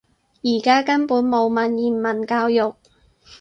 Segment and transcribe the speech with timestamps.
[0.43, 2.73] 而家根本冇文言文教育